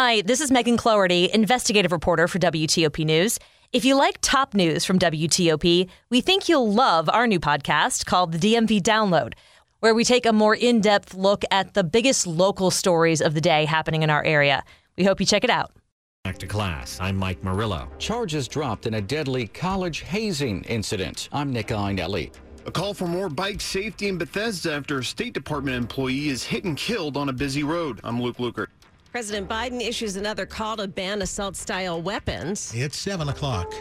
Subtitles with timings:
[0.00, 3.36] Hi, this is Megan Cloherty, investigative reporter for WTOP News.
[3.72, 8.30] If you like top news from WTOP, we think you'll love our new podcast called
[8.30, 9.32] the DMV Download,
[9.80, 13.40] where we take a more in depth look at the biggest local stories of the
[13.40, 14.62] day happening in our area.
[14.96, 15.72] We hope you check it out.
[16.22, 16.96] Back to class.
[17.00, 17.88] I'm Mike Murillo.
[17.98, 21.28] Charges dropped in a deadly college hazing incident.
[21.32, 22.30] I'm Nick Iannelli.
[22.66, 26.62] A call for more bike safety in Bethesda after a State Department employee is hit
[26.62, 27.98] and killed on a busy road.
[28.04, 28.68] I'm Luke Lukert.
[29.12, 32.72] President Biden issues another call to ban assault style weapons.
[32.74, 33.72] It's 7 o'clock.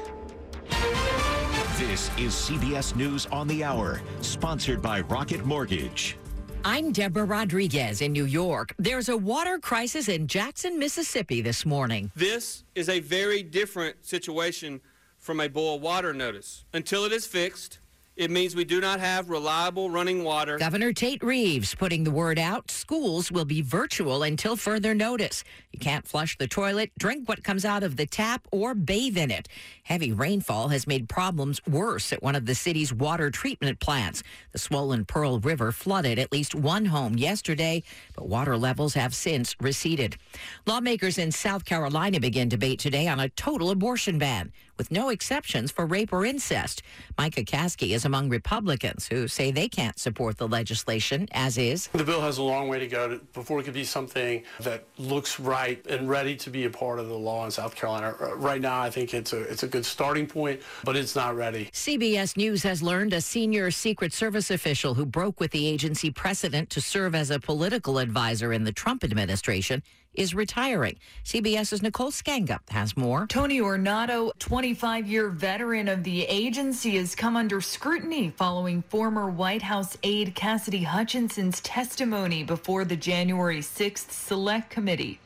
[1.77, 6.17] This is CBS News on the Hour, sponsored by Rocket Mortgage.
[6.63, 8.73] I'm Deborah Rodriguez in New York.
[8.79, 12.09] There's a water crisis in Jackson, Mississippi this morning.
[12.15, 14.79] This is a very different situation
[15.19, 16.63] from a boil water notice.
[16.73, 17.79] Until it is fixed,
[18.17, 20.57] it means we do not have reliable running water.
[20.57, 25.43] Governor Tate Reeves putting the word out schools will be virtual until further notice.
[25.71, 29.29] You can't flush the toilet, drink what comes out of the tap, or bathe in
[29.29, 29.47] it.
[29.83, 34.23] Heavy rainfall has made problems worse at one of the city's water treatment plants.
[34.51, 37.83] The swollen Pearl River flooded at least one home yesterday,
[38.15, 40.17] but water levels have since receded.
[40.65, 45.71] Lawmakers in South Carolina begin debate today on a total abortion ban with no exceptions
[45.71, 46.81] for rape or incest.
[47.17, 51.87] Micah Caskey is among Republicans who say they can't support the legislation as is.
[51.87, 54.85] The bill has a long way to go to, before it could be something that
[54.97, 58.15] looks right and ready to be a part of the law in South Carolina.
[58.19, 61.35] Uh, right now, I think it's a it's a good starting point, but it's not
[61.35, 61.69] ready.
[61.73, 66.69] CBS News has learned a senior Secret Service official who broke with the agency precedent
[66.71, 69.83] to serve as a political advisor in the Trump administration
[70.17, 70.97] is retiring.
[71.23, 73.27] CBS's Nicole Sganga has more.
[73.27, 79.61] Tony Ornato, 25 year veteran of the agency, has come under scrutiny following former White
[79.61, 85.19] House aide Cassidy Hutchinson's testimony before the January 6th Select Committee.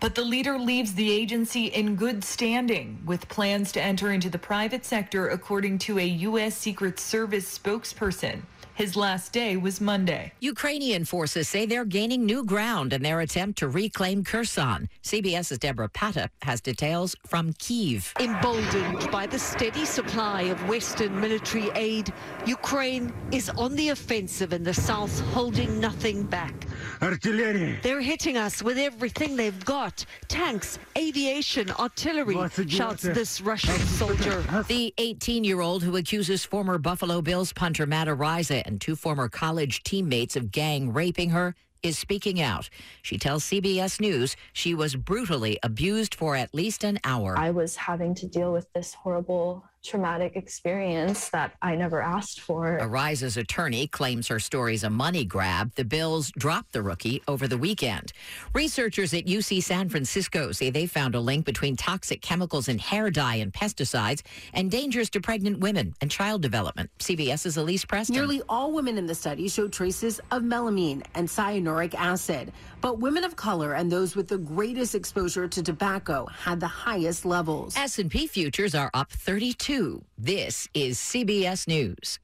[0.00, 4.38] But the leader leaves the agency in good standing with plans to enter into the
[4.38, 6.56] private sector, according to a U.S.
[6.56, 8.42] Secret Service spokesperson.
[8.74, 10.32] His last day was Monday.
[10.40, 14.88] Ukrainian forces say they're gaining new ground in their attempt to reclaim Kherson.
[15.04, 18.12] CBS's Debora Patta has details from Kiev.
[18.18, 22.12] Emboldened by the steady supply of Western military aid,
[22.46, 26.66] Ukraine is on the offensive in the south, holding nothing back.
[27.00, 27.78] Artillery.
[27.80, 32.36] They're hitting us with everything they've got tanks, aviation, artillery,
[32.66, 34.42] shouts this Russian soldier.
[34.66, 39.28] The 18 year old who accuses former Buffalo Bills punter Matt Araiza and two former
[39.28, 42.70] college teammates of gang raping her is speaking out.
[43.02, 47.36] She tells CBS News she was brutally abused for at least an hour.
[47.38, 52.78] I was having to deal with this horrible traumatic experience that I never asked for.
[52.80, 55.72] Araiza's attorney claims her story's a money grab.
[55.74, 58.12] The Bills dropped the rookie over the weekend.
[58.54, 63.10] Researchers at UC San Francisco say they found a link between toxic chemicals in hair
[63.10, 64.22] dye and pesticides
[64.54, 66.90] and dangers to pregnant women and child development.
[66.98, 68.16] CBS's Elise Preston.
[68.16, 73.22] Nearly all women in the study showed traces of melamine and cyanuric acid, but women
[73.22, 77.76] of color and those with the greatest exposure to tobacco had the highest levels.
[77.76, 79.73] S&P futures are up 32
[80.16, 82.20] this is CBS News.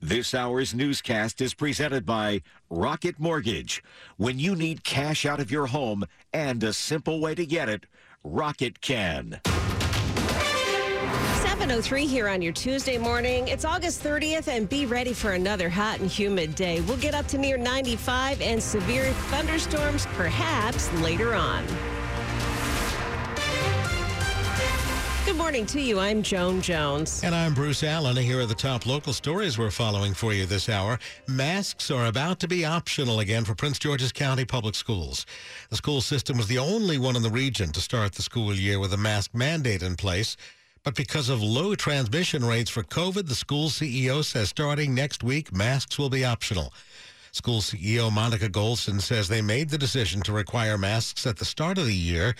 [0.00, 3.84] This hour's newscast is presented by Rocket Mortgage.
[4.16, 7.86] When you need cash out of your home and a simple way to get it,
[8.24, 9.40] Rocket can.
[11.44, 13.46] 703 here on your Tuesday morning.
[13.46, 16.80] It's August 30th, and be ready for another hot and humid day.
[16.80, 21.64] We'll get up to near 95 and severe thunderstorms perhaps later on.
[25.38, 26.00] Morning to you.
[26.00, 27.22] I'm Joan Jones.
[27.22, 28.16] And I'm Bruce Alan.
[28.16, 30.98] Here are the top local stories we're following for you this hour.
[31.28, 35.26] Masks are about to be optional again for Prince George's County Public Schools.
[35.70, 38.80] The school system was the only one in the region to start the school year
[38.80, 40.36] with a mask mandate in place.
[40.82, 45.54] But because of low transmission rates for COVID, the school CEO says starting next week,
[45.54, 46.74] masks will be optional.
[47.30, 51.78] School CEO Monica Goldson says they made the decision to require masks at the start
[51.78, 52.34] of the year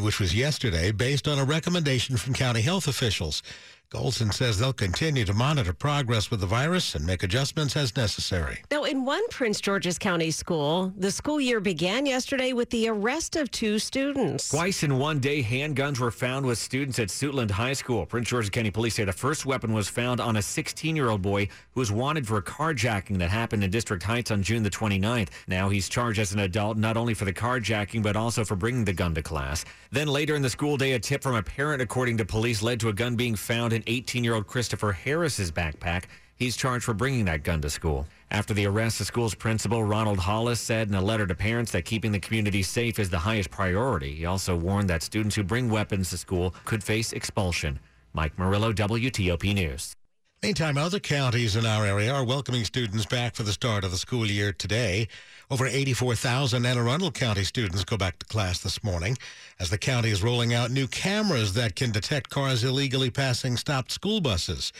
[0.00, 3.42] which was yesterday, based on a recommendation from county health officials.
[3.90, 8.62] Goldson says they'll continue to monitor progress with the virus and make adjustments as necessary.
[8.70, 13.34] Now, in one Prince George's County school, the school year began yesterday with the arrest
[13.34, 14.50] of two students.
[14.50, 18.04] Twice in one day, handguns were found with students at Suitland High School.
[18.04, 21.22] Prince George's County Police say the first weapon was found on a 16 year old
[21.22, 24.68] boy who was wanted for a carjacking that happened in District Heights on June the
[24.68, 25.30] 29th.
[25.46, 28.84] Now he's charged as an adult not only for the carjacking, but also for bringing
[28.84, 29.64] the gun to class.
[29.90, 32.80] Then later in the school day, a tip from a parent, according to police, led
[32.80, 36.04] to a gun being found in 18 year old Christopher Harris's backpack.
[36.36, 38.06] He's charged for bringing that gun to school.
[38.30, 41.84] After the arrest, the school's principal, Ronald Hollis, said in a letter to parents that
[41.84, 44.14] keeping the community safe is the highest priority.
[44.14, 47.78] He also warned that students who bring weapons to school could face expulsion.
[48.12, 49.97] Mike Murillo, WTOP News.
[50.40, 53.96] Meantime, other counties in our area are welcoming students back for the start of the
[53.96, 55.08] school year today.
[55.50, 59.18] Over 84,000 Anne Arundel County students go back to class this morning
[59.58, 63.90] as the county is rolling out new cameras that can detect cars illegally passing stopped
[63.90, 64.72] school buses.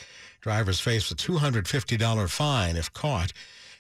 [0.43, 3.33] Drivers face a $250 fine if caught.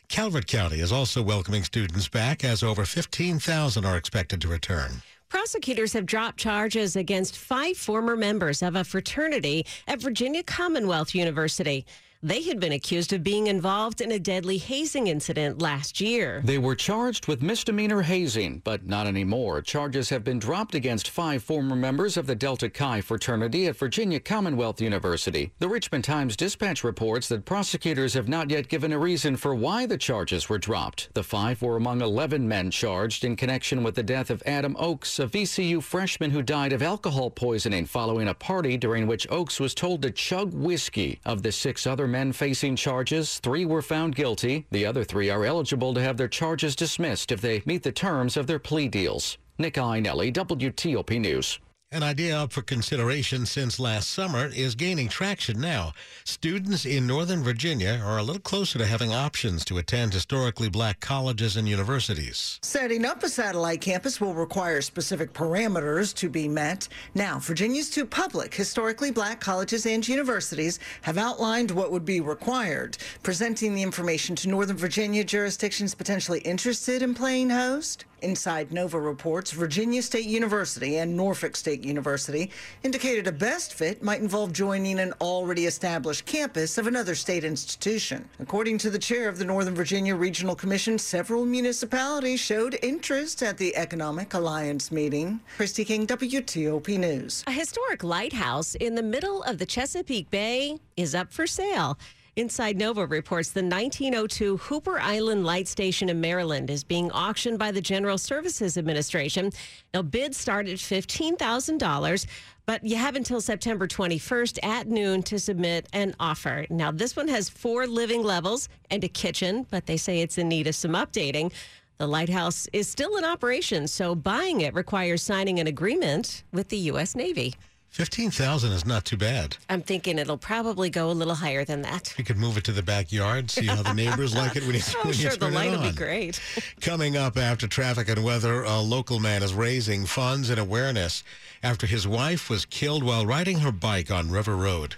[0.08, 5.02] Calvert County is also welcoming students back as over 15,000 are expected to return.
[5.28, 11.84] Prosecutors have dropped charges against five former members of a fraternity at Virginia Commonwealth University.
[12.20, 16.42] They had been accused of being involved in a deadly hazing incident last year.
[16.44, 19.62] They were charged with misdemeanor hazing, but not anymore.
[19.62, 24.18] Charges have been dropped against five former members of the Delta Chi fraternity at Virginia
[24.18, 25.52] Commonwealth University.
[25.60, 29.86] The Richmond Times Dispatch reports that prosecutors have not yet given a reason for why
[29.86, 31.10] the charges were dropped.
[31.14, 35.20] The five were among 11 men charged in connection with the death of Adam Oakes,
[35.20, 39.72] a VCU freshman who died of alcohol poisoning following a party during which Oakes was
[39.72, 41.20] told to chug whiskey.
[41.24, 44.66] Of the six other men facing charges, three were found guilty.
[44.70, 48.36] The other three are eligible to have their charges dismissed if they meet the terms
[48.36, 49.38] of their plea deals.
[49.58, 51.58] Nick Iannelli, WTOP News.
[51.90, 55.94] An idea up for consideration since last summer is gaining traction now.
[56.24, 61.00] Students in Northern Virginia are a little closer to having options to attend historically black
[61.00, 62.58] colleges and universities.
[62.62, 66.88] Setting up a satellite campus will require specific parameters to be met.
[67.14, 72.98] Now, Virginia's two public, historically black colleges and universities have outlined what would be required,
[73.22, 78.04] presenting the information to Northern Virginia jurisdictions potentially interested in playing host.
[78.22, 82.50] Inside Nova reports, Virginia State University and Norfolk State University
[82.82, 88.28] indicated a best fit might involve joining an already established campus of another state institution.
[88.40, 93.56] According to the chair of the Northern Virginia Regional Commission, several municipalities showed interest at
[93.58, 95.40] the Economic Alliance meeting.
[95.56, 97.44] Kristi King, WTOP News.
[97.46, 101.98] A historic lighthouse in the middle of the Chesapeake Bay is up for sale.
[102.38, 107.72] Inside Nova reports the 1902 Hooper Island Light Station in Maryland is being auctioned by
[107.72, 109.50] the General Services Administration.
[109.92, 112.26] Now, bids start at $15,000,
[112.64, 116.64] but you have until September 21st at noon to submit an offer.
[116.70, 120.48] Now, this one has four living levels and a kitchen, but they say it's in
[120.48, 121.52] need of some updating.
[121.96, 126.78] The lighthouse is still in operation, so buying it requires signing an agreement with the
[126.92, 127.16] U.S.
[127.16, 127.56] Navy.
[127.90, 129.56] 15,000 is not too bad.
[129.68, 132.14] I'm thinking it'll probably go a little higher than that.
[132.16, 134.82] You could move it to the backyard, see how the neighbors like it when you,
[134.96, 136.40] oh, when sure, you turn the light will be great.
[136.80, 141.24] Coming up after traffic and weather, a local man is raising funds and awareness
[141.62, 144.96] after his wife was killed while riding her bike on River Road.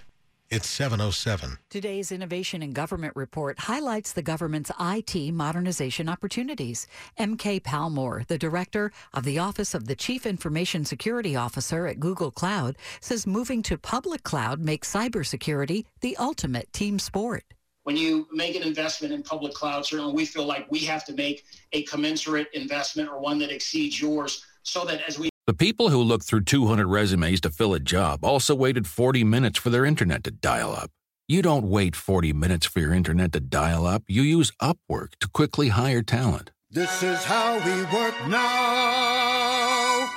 [0.51, 1.59] It's 707.
[1.69, 6.89] Today's Innovation in Government report highlights the government's IT modernization opportunities.
[7.21, 12.33] MK Palmore, the director of the Office of the Chief Information Security Officer at Google
[12.33, 17.45] Cloud, says moving to public cloud makes cybersecurity the ultimate team sport.
[17.85, 21.13] When you make an investment in public cloud, certainly we feel like we have to
[21.13, 21.45] make
[21.75, 26.01] a commensurate investment or one that exceeds yours so that as we The people who
[26.01, 30.23] looked through 200 resumes to fill a job also waited 40 minutes for their internet
[30.23, 30.93] to dial up.
[31.27, 34.05] You don't wait 40 minutes for your internet to dial up.
[34.07, 36.53] You use Upwork to quickly hire talent.
[36.71, 40.09] This is how we work now.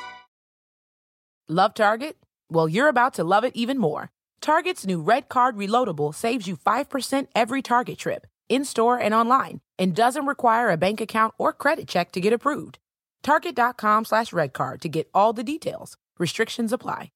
[1.50, 2.16] Love Target?
[2.52, 4.12] Well, you're about to love it even more.
[4.40, 9.62] Target's new Red Card Reloadable saves you 5% every Target trip, in store and online,
[9.80, 12.78] and doesn't require a bank account or credit check to get approved.
[13.24, 15.98] Target.com slash redcard to get all the details.
[16.20, 17.10] Restrictions apply.